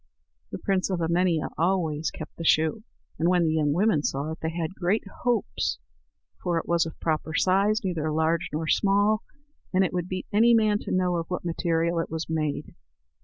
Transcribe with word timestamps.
The 0.51 0.57
prince 0.57 0.89
of 0.89 0.99
Emania 0.99 1.49
always 1.59 2.09
kept 2.09 2.35
the 2.37 2.43
shoe; 2.43 2.83
and 3.19 3.29
when 3.29 3.45
the 3.45 3.53
young 3.53 3.71
women 3.71 4.01
saw 4.01 4.31
it, 4.31 4.39
they 4.41 4.49
had 4.49 4.73
great 4.73 5.03
hopes, 5.25 5.77
for 6.41 6.57
it 6.57 6.67
was 6.67 6.87
of 6.87 6.99
proper 6.99 7.35
size, 7.35 7.81
neither 7.83 8.11
large 8.11 8.49
nor 8.51 8.67
small, 8.67 9.21
and 9.71 9.83
it 9.85 9.93
would 9.93 10.09
beat 10.09 10.25
any 10.33 10.55
man 10.55 10.79
to 10.79 10.91
know 10.91 11.17
of 11.17 11.27
what 11.27 11.45
material 11.45 11.99
it 11.99 12.09
was 12.09 12.27
made. 12.27 12.73